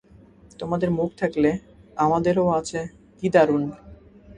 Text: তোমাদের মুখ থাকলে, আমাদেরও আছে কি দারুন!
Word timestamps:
তোমাদের 0.59 0.89
মুখ 0.91 1.09
থাকলে, 1.17 1.49
আমাদেরও 1.97 2.45
আছে 2.59 2.79
কি 3.19 3.27
দারুন! 3.29 3.63